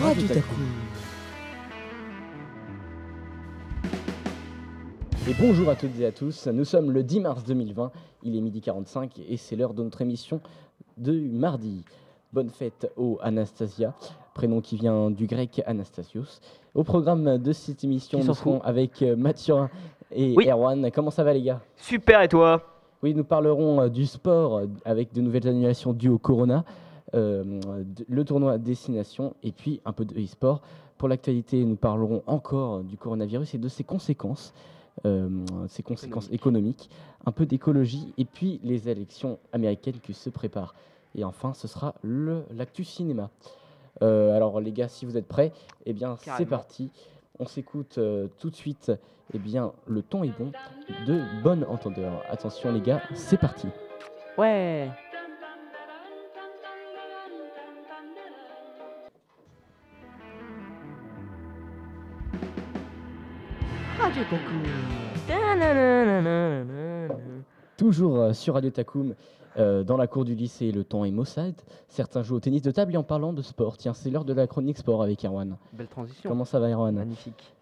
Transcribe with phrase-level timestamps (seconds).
[0.00, 0.54] Radio Taku.
[5.28, 7.90] Et bonjour à toutes et à tous, nous sommes le 10 mars 2020,
[8.22, 10.40] il est midi 45 et c'est l'heure de notre émission
[10.98, 11.84] de mardi.
[12.32, 13.94] Bonne fête au Anastasia,
[14.34, 16.40] prénom qui vient du grec Anastasios.
[16.74, 19.70] Au programme de cette émission, nous serons avec euh, Mathurin
[20.14, 20.48] et Oui.
[20.48, 20.90] Erwan.
[20.92, 21.60] Comment ça va les gars?
[21.76, 22.62] Super, et toi?
[23.02, 26.64] Oui, nous parlerons euh, du sport avec de nouvelles annulations dues au corona,
[27.12, 30.60] le tournoi Destination et puis un peu de e-sport.
[30.98, 34.54] Pour l'actualité, nous parlerons encore du coronavirus et de ses conséquences,
[35.04, 35.28] euh,
[35.68, 36.88] ses conséquences économiques,
[37.26, 40.74] un peu d'écologie et puis les élections américaines qui se préparent.
[41.14, 43.30] Et enfin, ce sera le- l'actu cinéma.
[44.02, 45.52] Euh, alors les gars, si vous êtes prêts,
[45.86, 46.90] eh bien c'est parti.
[47.38, 48.90] On s'écoute euh, tout de suite.
[49.34, 50.52] Eh bien, le ton est bon
[51.06, 52.22] de Bonne Entendeur.
[52.30, 53.66] Attention les gars, c'est parti.
[54.38, 54.88] Ouais.
[64.16, 64.38] Radio.
[67.76, 69.14] Toujours euh, sur Radio Takoum,
[69.58, 71.54] euh, dans la cour du lycée, le temps est maussade.
[71.88, 73.76] Certains jouent au tennis de table et en parlant de sport.
[73.76, 75.56] Tiens, c'est l'heure de la chronique sport avec Erwan.
[75.74, 76.30] Belle transition.
[76.30, 77.52] Comment ça va Erwan Magnifique.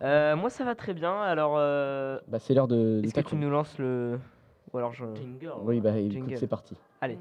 [0.00, 3.20] Euh, moi ça va très bien, alors euh, bah, C'est l'heure de, de est-ce que
[3.20, 4.18] tu nous lances le...
[4.72, 5.04] Ou alors je...
[5.62, 6.76] Oui, bah écoute, c'est parti.
[7.00, 7.18] Allez.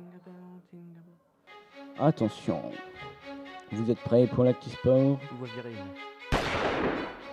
[1.99, 2.61] Attention,
[3.71, 5.17] vous êtes prêts pour l'actu sport?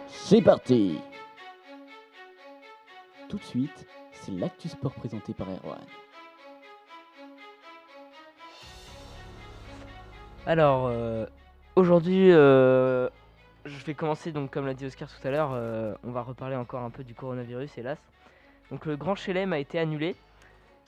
[0.08, 0.96] C'est parti
[3.34, 5.80] Tout de suite, c'est l'actu sport présenté par Erwan.
[10.46, 11.26] Alors, euh,
[11.74, 13.08] aujourd'hui, euh,
[13.64, 16.54] je vais commencer, donc comme l'a dit Oscar tout à l'heure, euh, on va reparler
[16.54, 17.98] encore un peu du coronavirus, hélas.
[18.70, 20.14] Donc le Grand Chelem a été annulé,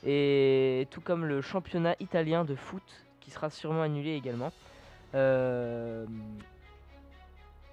[0.06, 4.52] et tout comme le championnat italien de foot, qui sera sûrement annulé également.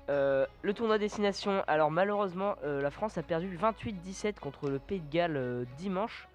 [0.09, 4.99] Euh, le tournoi destination, alors malheureusement, euh, la France a perdu 28-17 contre le Pays
[4.99, 6.27] de Galles euh, dimanche.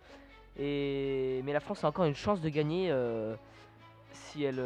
[0.56, 2.92] Mais la France a encore une chance de gagner
[4.10, 4.60] si, elle,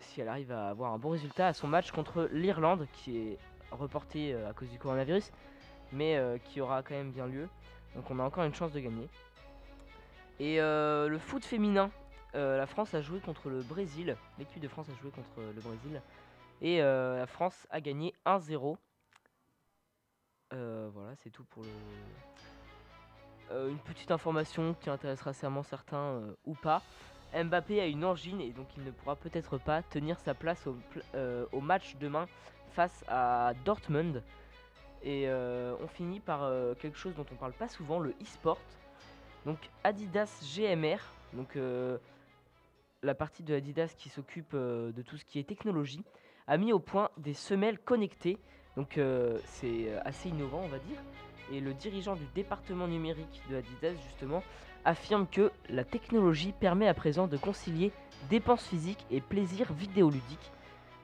[0.00, 3.38] si elle arrive à avoir un bon résultat à son match contre l'Irlande, qui est
[3.70, 5.30] reporté à cause du coronavirus,
[5.92, 7.50] mais qui aura quand même bien lieu.
[7.94, 9.06] Donc on a encore une chance de gagner.
[10.40, 11.90] Et le foot féminin,
[12.32, 14.16] la France a joué contre le Brésil.
[14.38, 16.00] L'équipe de France a joué contre le Brésil.
[16.64, 18.78] Et euh, la France a gagné 1-0.
[20.54, 21.68] Euh, voilà, c'est tout pour le.
[23.50, 26.80] Euh, une petite information qui intéressera sûrement certains ou pas.
[27.34, 31.60] Mbappé a une angine et donc il ne pourra peut-être pas tenir sa place au,
[31.60, 32.26] match demain
[32.70, 34.22] face à Dortmund.
[35.02, 38.60] Et on finit par quelque chose dont on parle pas souvent, le e-sport.
[39.44, 40.96] Donc Adidas GMR,
[41.34, 41.58] donc
[43.02, 46.04] la partie de Adidas qui s'occupe de tout ce qui est technologie,
[46.46, 48.38] a mis au point des semelles connectées.
[48.76, 50.98] Donc euh, c'est euh, assez innovant on va dire.
[51.52, 54.42] Et le dirigeant du département numérique de Adidas justement
[54.84, 57.92] affirme que la technologie permet à présent de concilier
[58.30, 60.50] dépenses physiques et plaisir vidéoludique.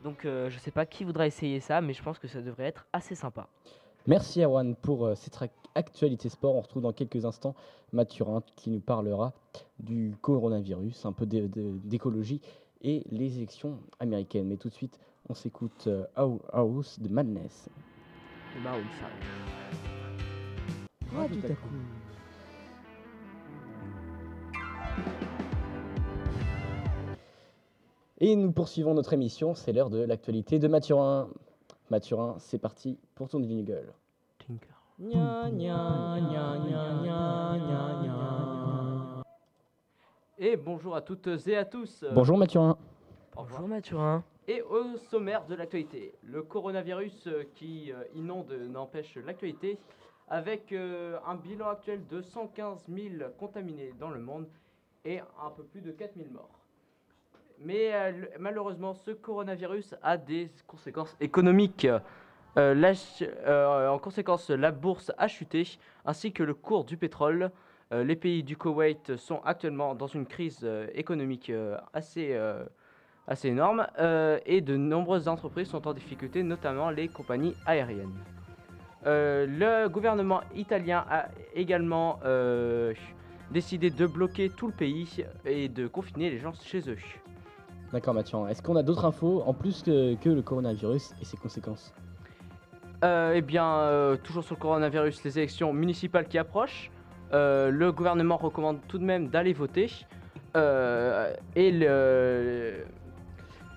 [0.02, 2.64] Donc euh, je sais pas qui voudra essayer ça, mais je pense que ça devrait
[2.64, 3.48] être assez sympa.
[4.06, 6.54] Merci Erwan pour cette ac- actualité sport.
[6.56, 7.54] On retrouve dans quelques instants
[7.92, 9.34] Mathurin qui nous parlera
[9.78, 12.40] du coronavirus, un peu d'é- d'é- d'écologie
[12.82, 14.48] et les élections américaines.
[14.48, 14.98] Mais tout de suite,
[15.30, 16.04] on s'écoute euh,
[16.52, 17.68] House de Madness.
[18.64, 18.82] Maroon.
[21.14, 21.68] Radio Taku.
[28.18, 31.28] Et nous poursuivons notre émission, c'est l'heure de l'actualité de Mathurin.
[31.90, 33.94] Mathurin, c'est parti pour ton jingle.
[40.38, 42.04] Et bonjour à toutes et à tous.
[42.12, 42.76] Bonjour Mathurin.
[43.36, 44.24] Bonjour Mathurin.
[44.50, 49.78] Et au sommaire de l'actualité, le coronavirus euh, qui euh, inonde n'empêche l'actualité
[50.26, 54.48] avec euh, un bilan actuel de 115 000 contaminés dans le monde
[55.04, 56.58] et un peu plus de 4 000 morts.
[57.60, 57.92] Mais
[58.40, 61.86] malheureusement, ce coronavirus a des conséquences économiques.
[62.56, 67.52] En conséquence, la bourse a chuté, ainsi que le cours du pétrole.
[67.92, 71.52] Les pays du Koweït sont actuellement dans une crise économique
[71.92, 72.34] assez,
[73.30, 78.12] assez énorme euh, et de nombreuses entreprises sont en difficulté, notamment les compagnies aériennes.
[79.06, 82.92] Euh, le gouvernement italien a également euh,
[83.50, 86.98] décidé de bloquer tout le pays et de confiner les gens chez eux.
[87.92, 88.48] D'accord Mathurin.
[88.48, 91.94] Est-ce qu'on a d'autres infos en plus que, que le coronavirus et ses conséquences?
[93.02, 96.90] Euh, eh bien, euh, toujours sur le coronavirus, les élections municipales qui approchent.
[97.32, 99.88] Euh, le gouvernement recommande tout de même d'aller voter.
[100.54, 102.84] Et le-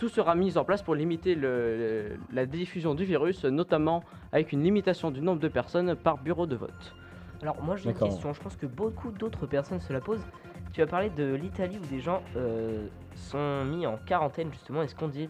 [0.04, 4.04] tout sera mis en place pour limiter le- la diffusion du virus, notamment
[4.34, 6.94] avec une limitation du nombre de personnes par bureau de vote.
[7.42, 10.26] Alors moi j'ai une question, je pense que beaucoup d'autres personnes se la posent.
[10.74, 12.86] Tu as parlé de l'Italie où des gens euh,
[13.16, 14.82] sont mis en quarantaine justement.
[14.84, 15.30] Est-ce qu'on dit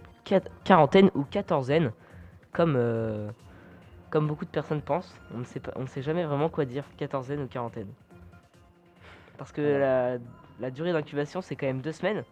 [0.64, 1.92] quarantaine ou quatorzaine
[2.52, 3.30] comme, euh,
[4.10, 5.14] comme beaucoup de personnes pensent?
[5.36, 7.90] On ne sait pas, on ne sait jamais vraiment quoi dire, quatorzaine ou quarantaine.
[9.38, 10.18] Parce que la,
[10.60, 12.24] la durée d'incubation c'est quand même deux semaines.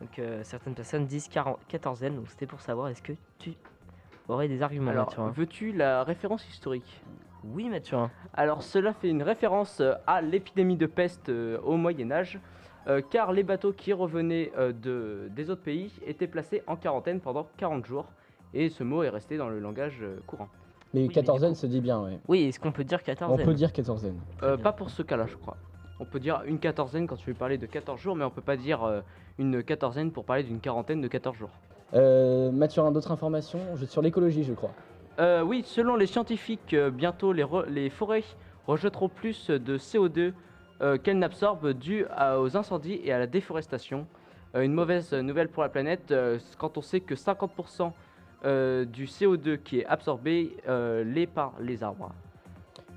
[0.00, 2.16] Donc euh, certaines personnes disent quaran- quatorzaine.
[2.16, 3.54] Donc c'était pour savoir est-ce que tu
[4.28, 7.02] aurais des arguments Alors, Mathurin veux-tu la référence historique?
[7.44, 8.10] Oui Mathurin.
[8.34, 12.38] Alors cela fait une référence euh, à l'épidémie de peste euh, au Moyen Âge,
[12.86, 17.20] euh, car les bateaux qui revenaient euh, de, des autres pays étaient placés en quarantaine
[17.20, 18.06] pendant 40 jours,
[18.54, 20.48] et ce mot est resté dans le langage euh, courant.
[20.94, 22.18] Mais mais quatorzaine du se dit bien, ouais.
[22.28, 24.18] Oui, est-ce qu'on peut dire On quatorzaine peut dire quatorzaine.
[24.42, 24.62] Euh, bien.
[24.62, 25.56] pas pour ce cas-là, je crois.
[26.00, 28.40] On peut dire une quatorzaine quand tu veux parler de 14 jours, mais on peut
[28.42, 29.00] pas dire euh,
[29.38, 31.50] une quatorzaine pour parler d'une quarantaine de 14 jours.
[31.94, 34.70] Euh, Mathurin, d'autres informations sur l'écologie, je crois.
[35.18, 38.22] Euh, oui, selon les scientifiques, euh, bientôt les, re- les forêts
[38.66, 40.32] rejetteront plus de CO2
[40.80, 44.06] euh, qu'elles n'absorbent dû à- aux incendies et à la déforestation.
[44.54, 46.14] Une mauvaise nouvelle pour la planète
[46.56, 47.92] quand on sait que 50%
[48.44, 50.56] euh, du CO2 qui est absorbé
[51.04, 52.12] l'est par les arbres.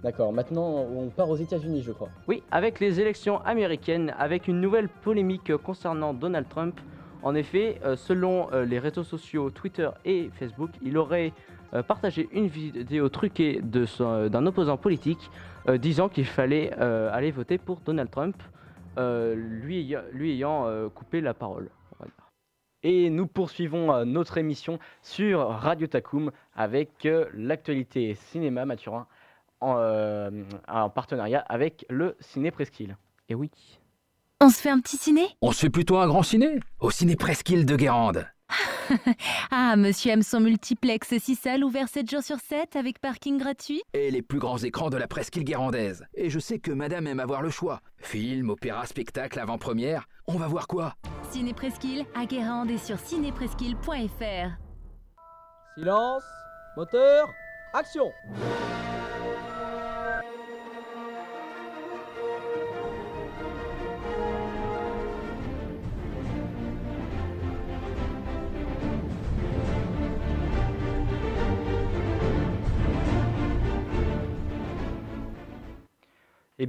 [0.03, 2.09] D'accord, maintenant on part aux États-Unis, je crois.
[2.27, 6.79] Oui, avec les élections américaines, avec une nouvelle polémique concernant Donald Trump.
[7.21, 11.33] En effet, euh, selon euh, les réseaux sociaux Twitter et Facebook, il aurait
[11.75, 15.29] euh, partagé une vidéo truquée d'un opposant politique
[15.77, 18.35] disant qu'il fallait aller voter pour Donald Trump,
[18.97, 21.69] lui, lui ayant coupé la parole.
[22.81, 29.05] Et nous poursuivons notre émission sur Radio Takum avec l'actualité cinéma Mathurin
[29.61, 30.29] en, euh,
[30.67, 32.97] en partenariat avec le Ciné Presqu'île.
[33.29, 33.51] Et oui.
[34.41, 35.27] On se fait un petit ciné?
[35.41, 38.27] On se fait plutôt un grand ciné Au ciné Presqu'île de Guérande.
[39.51, 43.81] Ah, monsieur aime son multiplex 6 salles ouvert 7 jours sur 7 avec parking gratuit?
[43.93, 46.05] Et les plus grands écrans de la Presqu'île guérandaise.
[46.13, 47.79] Et je sais que madame aime avoir le choix.
[47.97, 50.07] Film, opéra, spectacle, avant-première.
[50.27, 50.95] On va voir quoi?
[51.31, 54.49] Ciné Presqu'île à Guérande et sur cinépresqu'île.fr.
[55.77, 56.23] Silence,
[56.75, 57.29] moteur,
[57.73, 58.11] action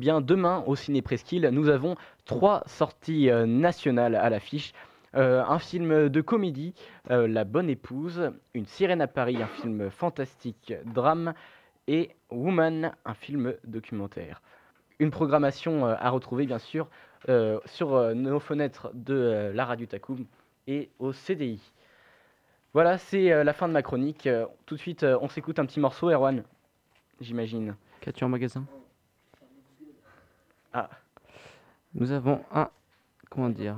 [0.03, 4.73] demain au Ciné Presqu'île, nous avons trois sorties euh, nationales à l'affiche.
[5.15, 6.75] Euh, un film de comédie,
[7.11, 11.35] euh, La Bonne Épouse, Une Sirène à Paris, un film fantastique drame,
[11.87, 14.43] et Woman, un film documentaire.
[14.99, 16.89] Une programmation à retrouver bien sûr
[17.65, 20.27] sur nos fenêtres de la radio Takoum
[20.69, 21.61] et au CDI.
[22.73, 24.29] Voilà, c'est la fin de ma chronique.
[24.65, 26.45] Tout de suite, on s'écoute un petit morceau, Erwan,
[27.21, 27.75] j'imagine.
[28.01, 28.65] Qu'as-tu en magasin?
[30.73, 30.89] Ah,
[31.95, 32.69] nous avons un.
[33.31, 33.77] Comment dire?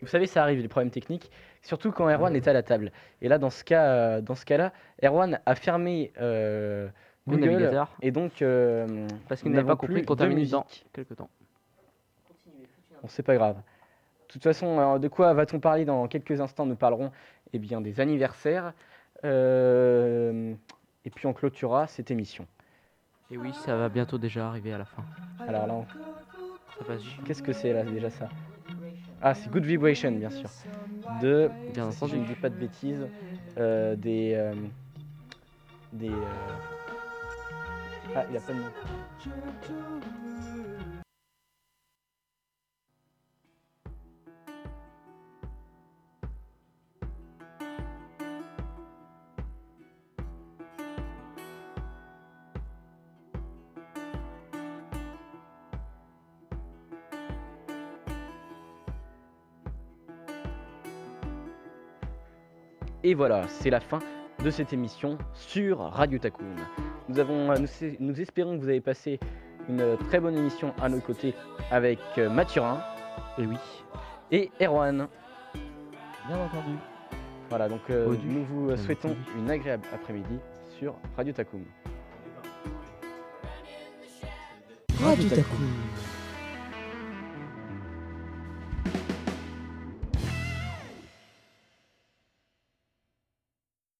[0.00, 1.30] Vous savez, ça arrive, les problèmes techniques,
[1.62, 2.90] surtout quand Erwan est à la table.
[3.20, 4.72] Et là, dans ce cas, euh, dans ce cas-là,
[5.02, 6.88] Erwan a fermé euh,
[7.26, 7.96] Le Google navigateur.
[8.00, 11.28] et donc euh, Parce qu'il n'avait pas compris qu'on termine dans quelques temps.
[13.02, 13.56] Bon, c'est pas grave.
[13.56, 16.64] De toute façon, alors, de quoi va-t-on parler dans quelques instants?
[16.66, 17.10] Nous parlerons
[17.52, 18.72] eh bien, des anniversaires.
[19.24, 20.54] euh,
[21.04, 22.46] et puis on clôturera cette émission.
[23.30, 25.04] Et oui, ça va bientôt déjà arriver à la fin.
[25.46, 25.86] Alors là, on-.
[27.24, 28.28] Qu'est-ce que c'est là déjà ça?
[29.22, 30.48] Ah, c'est Good Vibration, bien sûr.
[31.20, 32.12] De, Bien si entendu.
[32.14, 33.06] je ne dis pas de bêtises,
[33.58, 34.32] euh, des.
[34.34, 34.54] euh,
[35.92, 36.08] des.
[36.08, 36.12] euh,
[38.14, 38.64] Ah, il a pas de nom.
[63.02, 63.98] Et voilà, c'est la fin
[64.42, 66.54] de cette émission sur Radio Takoum.
[67.08, 67.56] Nous, avons, euh,
[67.98, 69.18] nous, espérons que vous avez passé
[69.68, 71.34] une euh, très bonne émission à nos côtés
[71.70, 72.82] avec euh, Mathurin.
[73.38, 73.56] Et oui.
[74.30, 75.08] Et Erwan.
[76.26, 76.76] Bien entendu.
[77.48, 80.38] Voilà, donc euh, nous vous euh, souhaitons une agréable après-midi
[80.78, 81.64] sur Radio Takoum.
[85.02, 85.99] Radio Takoum.